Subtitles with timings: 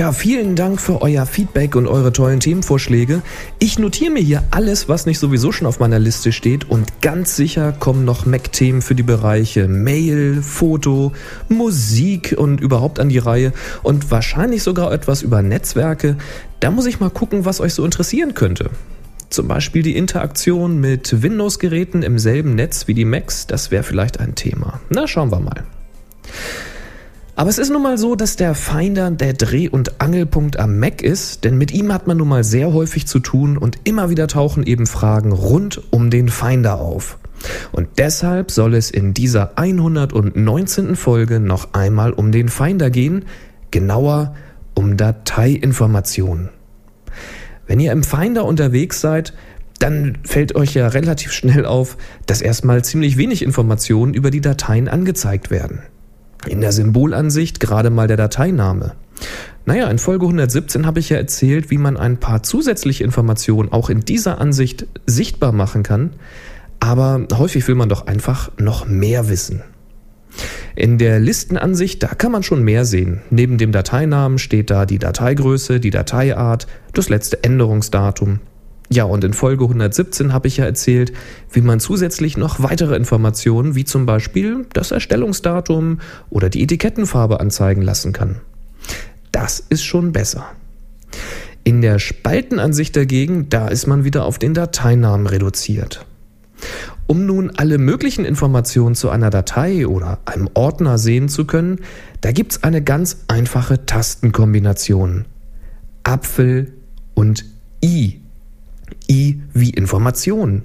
[0.00, 3.20] Ja, vielen Dank für euer Feedback und eure tollen Themenvorschläge.
[3.58, 7.36] Ich notiere mir hier alles, was nicht sowieso schon auf meiner Liste steht und ganz
[7.36, 11.12] sicher kommen noch Mac-Themen für die Bereiche Mail, Foto,
[11.50, 16.16] Musik und überhaupt an die Reihe und wahrscheinlich sogar etwas über Netzwerke.
[16.60, 18.70] Da muss ich mal gucken, was euch so interessieren könnte.
[19.28, 24.18] Zum Beispiel die Interaktion mit Windows-Geräten im selben Netz wie die Macs, das wäre vielleicht
[24.18, 24.80] ein Thema.
[24.88, 25.64] Na, schauen wir mal.
[27.40, 31.00] Aber es ist nun mal so, dass der Finder der Dreh- und Angelpunkt am Mac
[31.00, 34.28] ist, denn mit ihm hat man nun mal sehr häufig zu tun und immer wieder
[34.28, 37.16] tauchen eben Fragen rund um den Finder auf.
[37.72, 40.96] Und deshalb soll es in dieser 119.
[40.96, 43.24] Folge noch einmal um den Finder gehen,
[43.70, 44.34] genauer
[44.74, 46.50] um Dateiinformationen.
[47.66, 49.32] Wenn ihr im Finder unterwegs seid,
[49.78, 54.88] dann fällt euch ja relativ schnell auf, dass erstmal ziemlich wenig Informationen über die Dateien
[54.88, 55.80] angezeigt werden.
[56.46, 58.92] In der Symbolansicht gerade mal der Dateiname.
[59.66, 63.90] Naja, in Folge 117 habe ich ja erzählt, wie man ein paar zusätzliche Informationen auch
[63.90, 66.14] in dieser Ansicht sichtbar machen kann,
[66.80, 69.62] aber häufig will man doch einfach noch mehr wissen.
[70.76, 73.20] In der Listenansicht, da kann man schon mehr sehen.
[73.30, 78.40] Neben dem Dateinamen steht da die Dateigröße, die Dateiart, das letzte Änderungsdatum.
[78.92, 81.12] Ja, und in Folge 117 habe ich ja erzählt,
[81.52, 87.82] wie man zusätzlich noch weitere Informationen, wie zum Beispiel das Erstellungsdatum oder die Etikettenfarbe anzeigen
[87.82, 88.40] lassen kann.
[89.30, 90.44] Das ist schon besser.
[91.62, 96.04] In der Spaltenansicht dagegen, da ist man wieder auf den Dateinamen reduziert.
[97.06, 101.80] Um nun alle möglichen Informationen zu einer Datei oder einem Ordner sehen zu können,
[102.22, 105.26] da gibt es eine ganz einfache Tastenkombination.
[106.02, 106.72] Apfel
[107.14, 107.44] und
[107.84, 108.19] I.
[109.08, 110.62] I wie Information.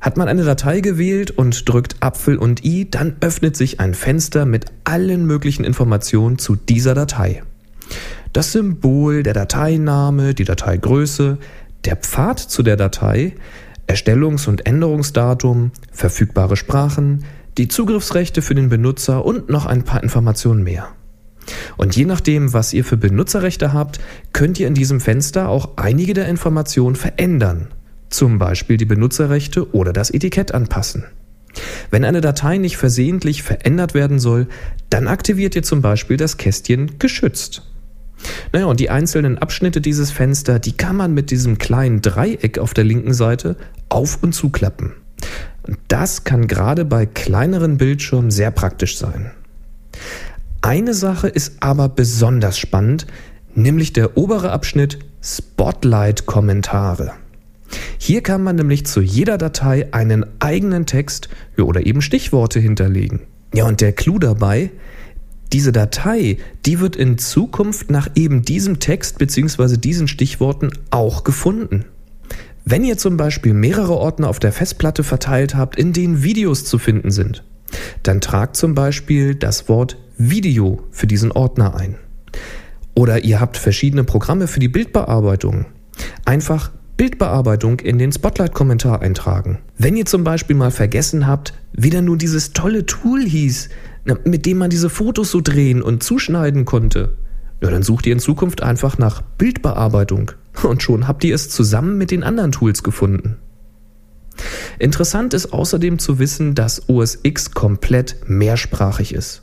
[0.00, 4.46] Hat man eine Datei gewählt und drückt Apfel und I, dann öffnet sich ein Fenster
[4.46, 7.42] mit allen möglichen Informationen zu dieser Datei.
[8.32, 11.38] Das Symbol, der Dateiname, die Dateigröße,
[11.84, 13.34] der Pfad zu der Datei,
[13.86, 17.24] Erstellungs- und Änderungsdatum, verfügbare Sprachen,
[17.56, 20.88] die Zugriffsrechte für den Benutzer und noch ein paar Informationen mehr.
[21.76, 24.00] Und je nachdem, was ihr für Benutzerrechte habt,
[24.32, 27.68] könnt ihr in diesem Fenster auch einige der Informationen verändern.
[28.10, 31.04] Zum Beispiel die Benutzerrechte oder das Etikett anpassen.
[31.90, 34.46] Wenn eine Datei nicht versehentlich verändert werden soll,
[34.90, 37.62] dann aktiviert ihr zum Beispiel das Kästchen Geschützt.
[38.52, 42.74] Naja, und die einzelnen Abschnitte dieses Fenster, die kann man mit diesem kleinen Dreieck auf
[42.74, 43.56] der linken Seite
[43.88, 44.92] auf und zuklappen.
[45.88, 49.32] Das kann gerade bei kleineren Bildschirmen sehr praktisch sein.
[50.66, 53.06] Eine Sache ist aber besonders spannend,
[53.54, 57.12] nämlich der obere Abschnitt Spotlight-Kommentare.
[57.98, 63.20] Hier kann man nämlich zu jeder Datei einen eigenen Text oder eben Stichworte hinterlegen.
[63.54, 64.72] Ja, und der Clou dabei,
[65.52, 69.76] diese Datei, die wird in Zukunft nach eben diesem Text bzw.
[69.76, 71.84] diesen Stichworten auch gefunden.
[72.64, 76.80] Wenn ihr zum Beispiel mehrere Ordner auf der Festplatte verteilt habt, in denen Videos zu
[76.80, 77.44] finden sind,
[78.02, 81.96] dann tragt zum Beispiel das Wort Video für diesen Ordner ein.
[82.94, 85.66] Oder ihr habt verschiedene Programme für die Bildbearbeitung.
[86.24, 89.58] Einfach Bildbearbeitung in den Spotlight-Kommentar eintragen.
[89.76, 93.68] Wenn ihr zum Beispiel mal vergessen habt, wie denn nun dieses tolle Tool hieß,
[94.24, 97.18] mit dem man diese Fotos so drehen und zuschneiden konnte,
[97.62, 101.98] ja, dann sucht ihr in Zukunft einfach nach Bildbearbeitung und schon habt ihr es zusammen
[101.98, 103.36] mit den anderen Tools gefunden.
[104.78, 109.42] Interessant ist außerdem zu wissen, dass OS X komplett mehrsprachig ist.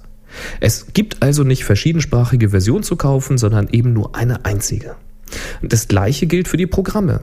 [0.60, 4.96] Es gibt also nicht verschiedensprachige Versionen zu kaufen, sondern eben nur eine einzige.
[5.62, 7.22] Das gleiche gilt für die Programme.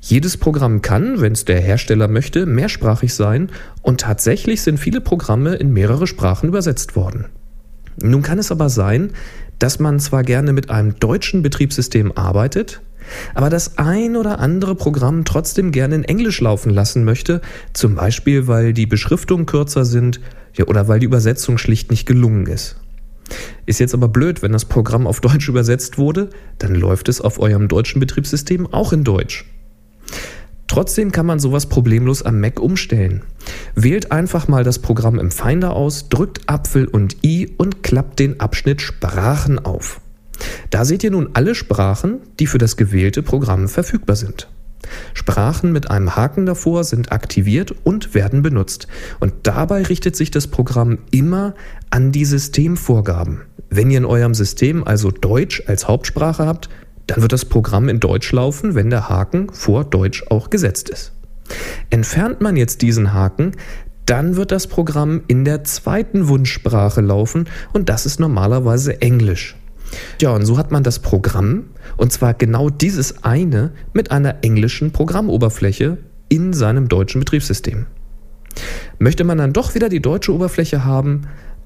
[0.00, 3.50] Jedes Programm kann, wenn es der Hersteller möchte, mehrsprachig sein
[3.82, 7.26] und tatsächlich sind viele Programme in mehrere Sprachen übersetzt worden.
[8.02, 9.12] Nun kann es aber sein,
[9.58, 12.82] dass man zwar gerne mit einem deutschen Betriebssystem arbeitet,
[13.34, 17.40] aber das ein oder andere Programm trotzdem gerne in Englisch laufen lassen möchte,
[17.72, 20.20] zum Beispiel weil die Beschriftungen kürzer sind
[20.54, 22.76] ja, oder weil die Übersetzung schlicht nicht gelungen ist.
[23.66, 27.38] Ist jetzt aber blöd, wenn das Programm auf Deutsch übersetzt wurde, dann läuft es auf
[27.38, 29.44] eurem deutschen Betriebssystem auch in Deutsch.
[30.68, 33.22] Trotzdem kann man sowas problemlos am Mac umstellen.
[33.74, 38.40] Wählt einfach mal das Programm im Finder aus, drückt Apfel und I und klappt den
[38.40, 40.00] Abschnitt Sprachen auf.
[40.70, 44.48] Da seht ihr nun alle Sprachen, die für das gewählte Programm verfügbar sind.
[45.14, 48.86] Sprachen mit einem Haken davor sind aktiviert und werden benutzt.
[49.20, 51.54] Und dabei richtet sich das Programm immer
[51.90, 53.42] an die Systemvorgaben.
[53.70, 56.68] Wenn ihr in eurem System also Deutsch als Hauptsprache habt,
[57.06, 61.12] dann wird das Programm in Deutsch laufen, wenn der Haken vor Deutsch auch gesetzt ist.
[61.90, 63.52] Entfernt man jetzt diesen Haken,
[64.04, 69.56] dann wird das Programm in der zweiten Wunschsprache laufen und das ist normalerweise Englisch.
[70.20, 74.92] Ja, und so hat man das Programm, und zwar genau dieses eine, mit einer englischen
[74.92, 75.98] Programmoberfläche
[76.28, 77.86] in seinem deutschen Betriebssystem.
[78.98, 81.22] Möchte man dann doch wieder die deutsche Oberfläche haben,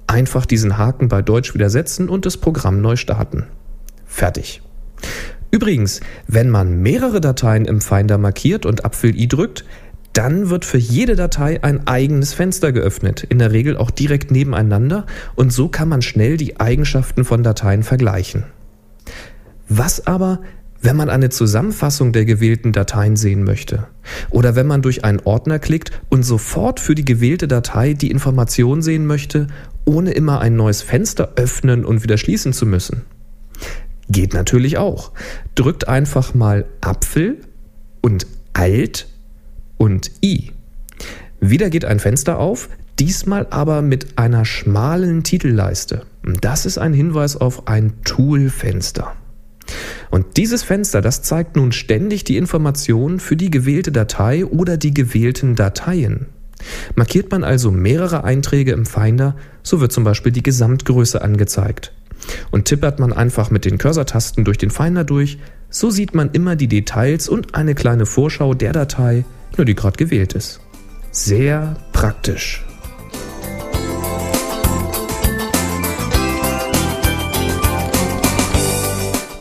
[0.07, 3.47] einfach diesen Haken bei Deutsch wieder setzen und das Programm neu starten.
[4.05, 4.61] Fertig.
[5.53, 9.65] Übrigens, wenn man mehrere Dateien im Finder markiert und Apfel i drückt,
[10.13, 15.07] dann wird für jede Datei ein eigenes Fenster geöffnet, in der Regel auch direkt nebeneinander
[15.37, 18.45] und so kann man schnell die Eigenschaften von Dateien vergleichen.
[19.69, 20.41] Was aber,
[20.83, 23.87] wenn man eine Zusammenfassung der gewählten Dateien sehen möchte?
[24.31, 28.83] Oder wenn man durch einen Ordner klickt und sofort für die gewählte Datei die Information
[28.83, 29.47] sehen möchte,
[29.85, 33.03] ohne immer ein neues Fenster öffnen und wieder schließen zu müssen?
[34.09, 35.13] Geht natürlich auch.
[35.55, 37.39] Drückt einfach mal Apfel
[38.01, 39.07] und Alt
[39.81, 40.53] und I.
[41.41, 42.69] Wieder geht ein Fenster auf,
[42.99, 46.03] diesmal aber mit einer schmalen Titelleiste.
[46.43, 49.15] Das ist ein Hinweis auf ein Toolfenster.
[50.11, 54.93] Und dieses Fenster, das zeigt nun ständig die Informationen für die gewählte Datei oder die
[54.93, 56.27] gewählten Dateien.
[56.95, 61.95] Markiert man also mehrere Einträge im Finder, so wird zum Beispiel die Gesamtgröße angezeigt.
[62.51, 65.39] Und tippert man einfach mit den Cursor-Tasten durch den Finder durch,
[65.71, 69.25] so sieht man immer die Details und eine kleine Vorschau der Datei,
[69.57, 70.61] nur die gerade gewählt ist.
[71.11, 72.65] Sehr praktisch.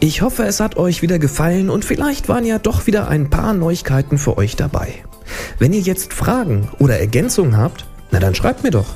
[0.01, 3.53] Ich hoffe, es hat euch wieder gefallen und vielleicht waren ja doch wieder ein paar
[3.53, 4.93] Neuigkeiten für euch dabei.
[5.59, 8.95] Wenn ihr jetzt Fragen oder Ergänzungen habt, na dann schreibt mir doch.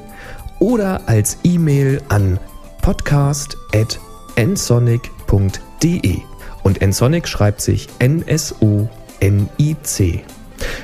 [0.59, 2.39] oder als E-Mail an
[2.81, 6.17] podcast.nsonic.de nsonic.de.
[6.63, 8.89] Und nsonic schreibt sich N-S-O-N-I-C.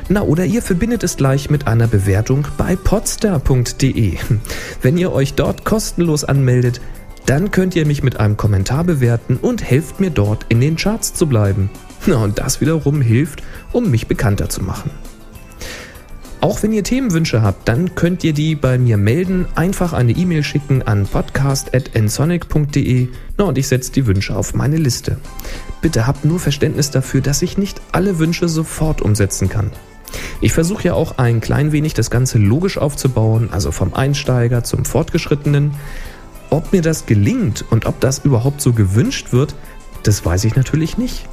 [0.10, 4.18] Na, oder ihr verbindet es gleich mit einer Bewertung bei podstar.de.
[4.82, 6.82] Wenn ihr euch dort kostenlos anmeldet,
[7.26, 11.14] dann könnt ihr mich mit einem Kommentar bewerten und helft mir dort in den Charts
[11.14, 11.70] zu bleiben.
[12.06, 13.42] Na, und das wiederum hilft,
[13.72, 14.92] um mich bekannter zu machen.
[16.42, 19.46] Auch wenn ihr Themenwünsche habt, dann könnt ihr die bei mir melden.
[19.54, 25.20] Einfach eine E-Mail schicken an podcast.nsonic.de und ich setze die Wünsche auf meine Liste.
[25.82, 29.70] Bitte habt nur Verständnis dafür, dass ich nicht alle Wünsche sofort umsetzen kann.
[30.42, 34.84] Ich versuche ja auch ein klein wenig das Ganze logisch aufzubauen, also vom Einsteiger zum
[34.84, 35.76] Fortgeschrittenen.
[36.50, 39.54] Ob mir das gelingt und ob das überhaupt so gewünscht wird,
[40.02, 41.30] das weiß ich natürlich nicht.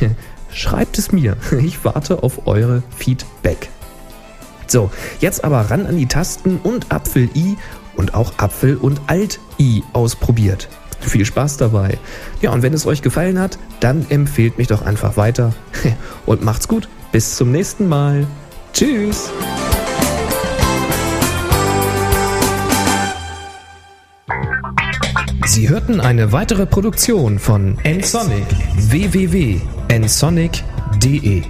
[0.50, 1.36] Schreibt es mir.
[1.62, 3.70] Ich warte auf eure Feedback.
[4.68, 7.56] So, jetzt aber ran an die Tasten und Apfel I
[7.96, 10.68] und auch Apfel und Alt I ausprobiert.
[11.00, 11.98] Viel Spaß dabei.
[12.42, 15.54] Ja, und wenn es euch gefallen hat, dann empfehlt mich doch einfach weiter.
[16.26, 16.88] Und macht's gut.
[17.12, 18.26] Bis zum nächsten Mal.
[18.72, 19.30] Tschüss.
[25.46, 28.46] Sie hörten eine weitere Produktion von nsonic
[28.76, 31.44] www.nsonic.de